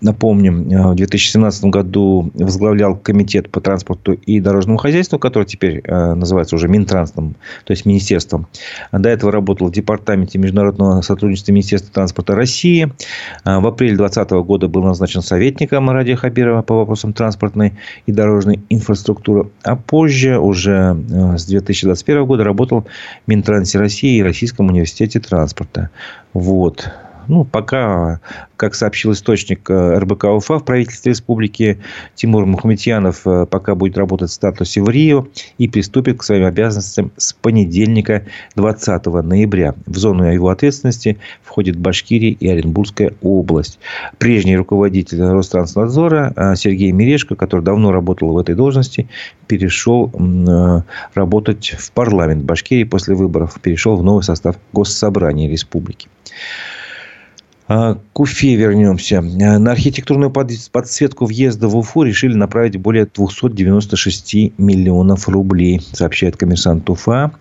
[0.01, 6.14] Напомним, э, в 2017 году возглавлял комитет по транспорту и дорожному хозяйству, который теперь э,
[6.14, 8.46] называется уже Минтрансом, то есть Министерством.
[8.92, 12.92] До этого работал в Департаменте международного сотрудничества Министерства транспорта России.
[13.44, 17.74] Э, в апреле 2020 года был назначен советником Радия Хабирова по вопросам транспортной
[18.07, 19.51] и дорожной инфраструктуры.
[19.64, 20.96] А позже, уже
[21.37, 22.87] с 2021 года, работал в
[23.29, 25.90] Минтрансе России и Российском университете транспорта.
[26.33, 26.88] Вот.
[27.29, 28.21] Ну, пока,
[28.57, 31.79] как сообщил источник РБК УФА в правительстве республики,
[32.14, 37.35] Тимур Мухаметьянов пока будет работать в статусе в Рио и приступит к своим обязанностям с
[37.35, 38.25] понедельника
[38.57, 39.75] 20 ноября.
[39.87, 43.79] В зону его ответственности входит Башкирия и Оренбургская область.
[44.19, 49.09] Прежний руководитель Ространснадзора Сергей Мирешко, который давно работал в этой должности,
[49.47, 50.11] перешел
[51.14, 56.09] работать в парламент Башкирии после выборов, перешел в новый состав Госсобрания республики.
[57.68, 59.20] А, к Уфе вернемся.
[59.20, 67.33] На архитектурную подсветку въезда в Уфу решили направить более 296 миллионов рублей, сообщает коммерсант Уфа.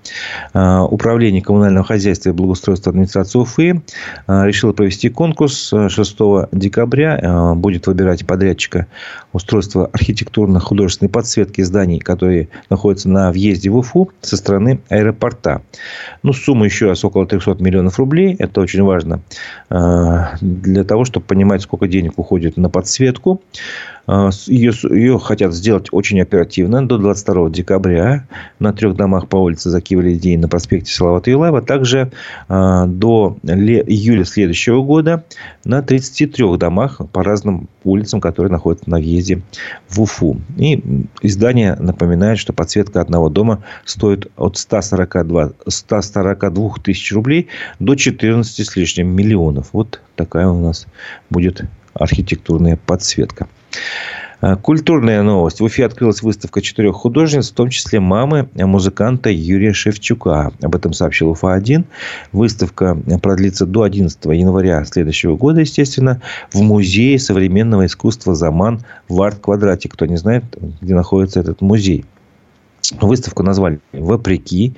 [0.54, 3.82] А, Управление коммунального хозяйства и благоустройства администрации Уфы
[4.28, 6.18] а, решило провести конкурс 6
[6.52, 7.54] декабря.
[7.56, 8.88] Будет выбирать подрядчика
[9.32, 15.62] устройства архитектурно-художественной подсветки зданий, которые находятся на въезде в Уфу со стороны аэропорта.
[16.22, 18.36] Ну, сумма еще раз около 300 миллионов рублей.
[18.38, 19.22] Это очень важно
[20.42, 23.42] для того, чтобы понимать, сколько денег уходит на подсветку.
[24.08, 28.26] Ее, а, ее хотят сделать очень оперативно, до 22 декабря.
[28.60, 31.62] На трех домах по улице Закива Лидей на проспекте Салавата Юлаева.
[31.62, 32.12] Также
[32.48, 35.26] а, до июля следующего года
[35.66, 39.42] на 33 домах по разным улицам, которые находятся на въезде
[39.90, 40.40] в Уфу.
[40.58, 40.82] И
[41.22, 47.48] издание напоминает, что подсветка одного дома стоит от 142, 142 тысяч рублей
[47.80, 49.70] до 14 с лишним миллионов.
[49.74, 50.88] Вот такая у нас
[51.30, 53.48] будет архитектурная подсветка.
[54.40, 55.60] А, культурная новость.
[55.60, 60.52] В Уфе открылась выставка четырех художниц, в том числе мамы музыканта Юрия Шевчука.
[60.62, 61.86] Об этом сообщил Уфа-1.
[62.32, 69.90] Выставка продлится до 11 января следующего года, естественно, в Музее современного искусства «Заман» в арт-квадрате.
[69.90, 70.44] Кто не знает,
[70.82, 72.06] где находится этот музей.
[72.92, 74.74] Выставку назвали «Вопреки».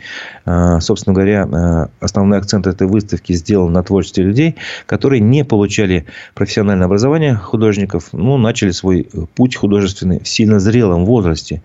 [0.46, 6.06] А, собственно говоря, а, основной акцент этой выставки сделан на творчестве людей, которые не получали
[6.34, 11.62] профессиональное образование художников, но начали свой путь художественный в сильно зрелом возрасте.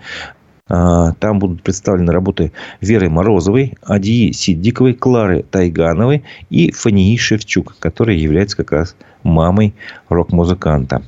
[0.66, 8.57] Там будут представлены работы Веры Морозовой, Адии Сиддиковой, Клары Тайгановой и Фании Шевчук, которая является
[8.57, 9.74] как раз мамой
[10.08, 11.02] рок-музыканта.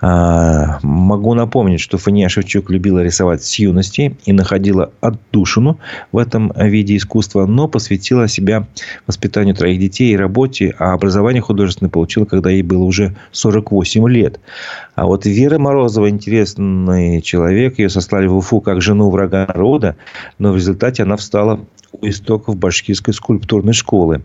[0.00, 5.78] А, могу напомнить, что Фания Шевчук любила рисовать с юности и находила отдушину
[6.10, 8.66] в этом виде искусства, но посвятила себя
[9.06, 14.40] воспитанию троих детей и работе, а образование художественное получила, когда ей было уже 48 лет.
[14.94, 17.78] А вот Вера Морозова интересный человек.
[17.78, 19.96] Ее сослали в Уфу как жену врага народа,
[20.38, 21.60] но в результате она встала
[21.92, 24.22] у истоков башкирской скульптурной школы.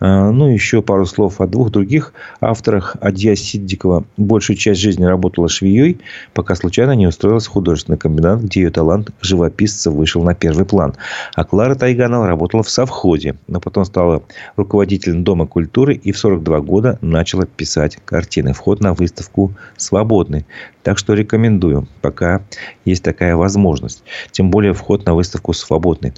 [0.00, 2.96] А, ну, еще пару слов о двух других авторах.
[3.00, 5.98] Адья Сиддикова большую часть жизни работала швеей,
[6.34, 10.94] пока случайно не устроилась в художественный комбинат, где ее талант живописца вышел на первый план.
[11.34, 14.22] А Клара Тайганова работала в совхозе, но потом стала
[14.56, 18.52] руководителем Дома культуры и в 42 года начала писать картины.
[18.52, 20.44] Вход на выставку свободный.
[20.86, 22.42] Так что рекомендую, пока
[22.84, 24.04] есть такая возможность.
[24.30, 26.12] Тем более вход на выставку свободный.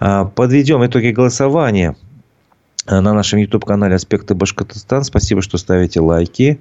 [0.00, 1.96] А, подведем итоги голосования
[2.86, 5.04] на нашем YouTube-канале «Аспекты Башкортостан».
[5.04, 6.58] Спасибо, что ставите лайки.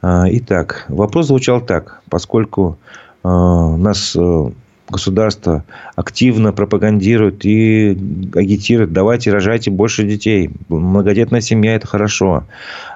[0.00, 2.00] А, итак, вопрос звучал так.
[2.08, 2.78] Поскольку
[3.22, 4.50] а, нас э,
[4.88, 5.64] государство
[5.96, 7.96] активно пропагандирует и
[8.34, 10.50] агитирует, давайте рожайте больше детей.
[10.68, 12.44] Многодетная семья– это хорошо.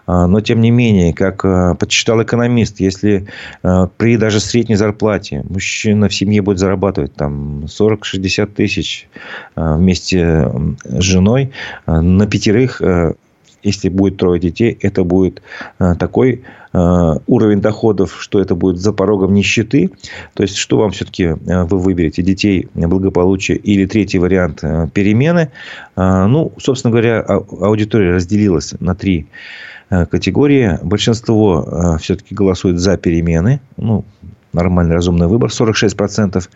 [0.06, 3.26] А, но, тем не менее, как а, подсчитал экономист, если
[3.62, 9.08] а, при даже средней зарплате мужчина в семье будет зарабатывать там 40-60 тысяч
[9.56, 10.50] вместе
[10.84, 11.52] с женой,
[11.86, 12.80] на пятерых
[13.62, 15.42] если будет трое детей, это будет
[15.78, 16.42] э, такой
[16.72, 19.90] э, уровень доходов, что это будет за порогом нищеты.
[20.34, 22.22] То есть, что вам все-таки э, вы выберете?
[22.22, 25.50] Детей, благополучие или третий вариант перемены?
[25.96, 29.26] Ну, собственно говоря, аудитория разделилась на три
[29.88, 30.78] категории.
[30.82, 33.60] Большинство все-таки голосует за перемены.
[33.76, 34.04] Ну,
[34.58, 36.48] нормальный разумный выбор 46%,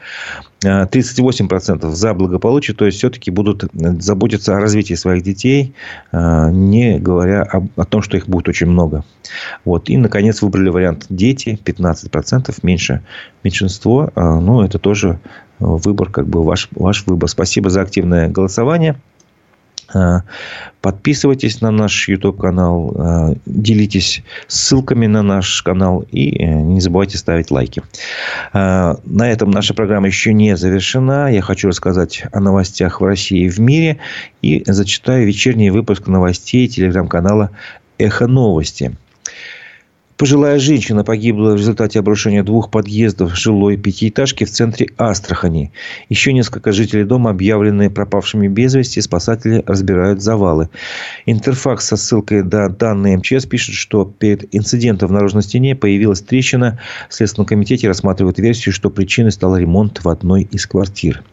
[0.62, 5.75] 38% а, за благополучие, то есть все-таки будут заботиться о развитии своих детей,
[6.11, 7.43] а, не говоря
[7.77, 9.05] о, том, что их будет очень много.
[9.65, 9.88] Вот.
[9.88, 13.03] И, наконец, выбрали вариант дети, 15%, меньше
[13.45, 15.19] меньшинство, ну, это тоже
[15.59, 17.29] выбор, как бы ваш, ваш выбор.
[17.29, 18.97] Спасибо за активное голосование.
[19.95, 20.23] А,
[20.81, 27.51] подписывайтесь на наш YouTube-канал, а, делитесь ссылками на наш канал и э, не забывайте ставить
[27.51, 27.83] лайки.
[28.53, 31.33] А, на этом наша программа еще не завершена.
[31.33, 33.99] Я хочу рассказать о новостях в России и в мире
[34.41, 37.51] и зачитаю вечерний выпуск новостей телеграм-канала
[37.99, 38.97] «Эхо новости».
[40.23, 45.73] Пожилая женщина погибла в результате обрушения двух подъездов жилой пятиэтажки в центре Астрахани.
[46.09, 50.69] Еще несколько жителей дома, объявленные пропавшими без вести, спасатели разбирают завалы.
[51.27, 56.79] Интерфакс со ссылкой на данные МЧС пишет, что перед инцидентом в наружной стене появилась трещина.
[57.11, 61.25] В Следственном комитете рассматривают версию, что причиной стал ремонт в одной из квартир.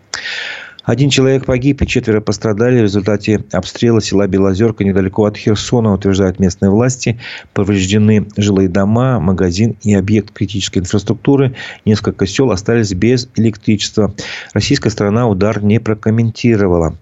[0.89, 6.39] Один человек погиб и четверо пострадали в результате обстрела села Белозерка недалеко от Херсона, утверждают
[6.39, 7.19] местные власти.
[7.54, 11.54] Повреждены жилые дома, магазин и объект критической инфраструктуры.
[11.86, 14.15] Несколько сел остались без электричества.
[14.54, 16.97] Российская сторона удар не прокомментировала.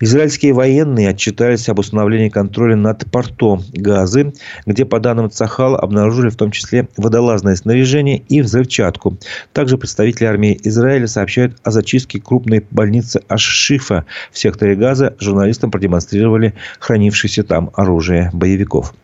[0.00, 4.32] Израильские военные отчитались об установлении контроля над портом Газы,
[4.64, 9.18] где, по данным Цахал, обнаружили в том числе водолазное снаряжение и взрывчатку.
[9.52, 15.16] Также представители армии Израиля сообщают о зачистке крупной больницы Аш-Шифа в секторе Газа.
[15.18, 18.94] Журналистам продемонстрировали хранившееся там оружие боевиков.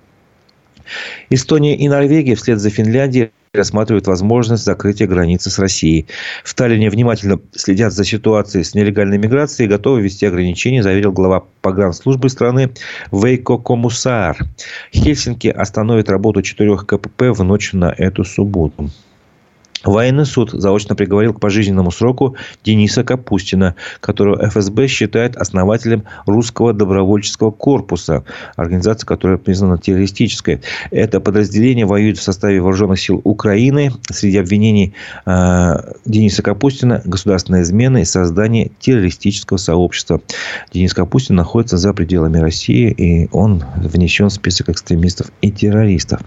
[1.31, 6.07] Эстония и Норвегия вслед за Финляндией рассматривают возможность закрытия границы с Россией.
[6.43, 11.45] В Таллине внимательно следят за ситуацией с нелегальной миграцией и готовы ввести ограничения, заверил глава
[11.61, 12.71] погранслужбы страны
[13.11, 14.39] Вейко Комусаар.
[14.95, 18.91] Хельсинки остановит работу четырех КПП в ночь на эту субботу.
[19.85, 27.51] Военный суд заочно приговорил к пожизненному сроку Дениса Капустина, которого ФСБ считает основателем русского добровольческого
[27.51, 28.25] корпуса,
[28.57, 30.61] организация, которая признана террористической.
[30.91, 33.93] Это подразделение воюет в составе вооруженных сил Украины.
[34.11, 34.95] Среди обвинений
[35.27, 35.75] э,
[36.05, 40.21] Дениса Капустина государственная измена и создание террористического сообщества.
[40.73, 46.21] Денис Капустин находится за пределами России, и он внесен в список экстремистов и террористов.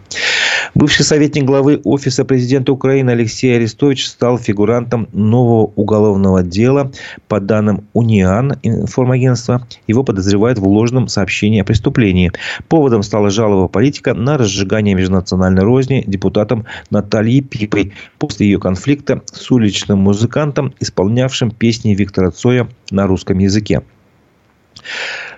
[0.74, 6.92] Бывший советник главы Офиса президента Украины Алексей Арестович стал фигурантом нового уголовного дела.
[7.28, 12.32] По данным УНИАН, информагентства, его подозревают в ложном сообщении о преступлении.
[12.68, 19.52] Поводом стала жалоба политика на разжигание межнациональной розни депутатом Натальей Пипой после ее конфликта с
[19.52, 23.82] уличным музыкантом, исполнявшим песни Виктора Цоя на русском языке.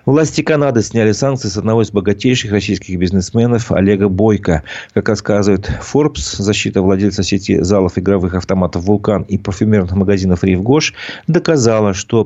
[0.05, 4.63] Власти Канады сняли санкции с одного из богатейших российских бизнесменов Олега Бойко.
[4.93, 10.93] Как рассказывает Forbes, защита владельца сети залов игровых автоматов «Вулкан» и парфюмерных магазинов «Рив Гош»
[11.27, 12.23] доказала, что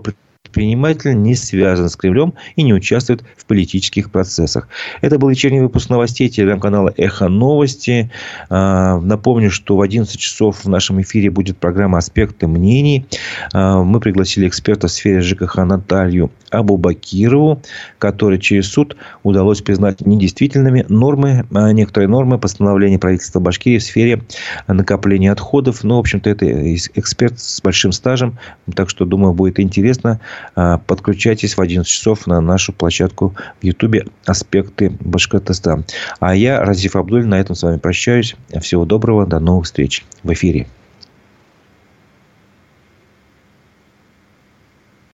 [0.52, 4.68] предприниматель не связан с Кремлем и не участвует в политических процессах.
[5.02, 8.12] Это был вечерний выпуск новостей телеграм-канала «Эхо новости».
[8.50, 13.06] А, напомню, что в 11 часов в нашем эфире будет программа «Аспекты мнений».
[13.54, 17.62] А, мы пригласили эксперта в сфере ЖКХ Наталью Абубакирову,
[17.98, 24.22] которой через суд удалось признать недействительными нормы, а, некоторые нормы постановления правительства Башкирии в сфере
[24.68, 25.84] накопления отходов.
[25.84, 28.38] Ну, в общем-то, это эксперт с большим стажем,
[28.76, 30.20] так что, думаю, будет интересно.
[30.56, 35.84] А, подключайтесь в 11 часов на нашу площадку в Ютубе «Аспекты Башкортостана».
[36.20, 38.36] А я, Разиф Абдуль, на этом с вами прощаюсь.
[38.62, 40.68] Всего доброго, до новых встреч в эфире.